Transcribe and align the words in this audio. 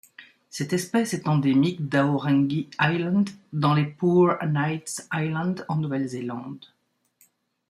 Cette 0.49 0.73
espèce 0.73 1.13
est 1.13 1.27
endémique 1.27 1.87
d'Aorangi 1.87 2.67
Island 2.79 3.29
dans 3.53 3.75
les 3.75 3.85
Poor 3.85 4.35
Knights 4.43 5.07
Islands 5.13 5.53
en 5.69 5.75
Nouvelle-Zélande. 5.75 6.65